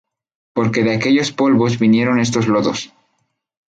Porque 0.55 0.83
de 0.85 0.93
aquellos 0.95 1.31
polvos 1.31 1.77
vinieron 1.77 2.19
estos 2.25 2.47
lodos. 2.53 2.79